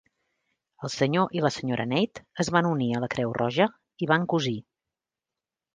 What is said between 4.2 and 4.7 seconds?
cosir.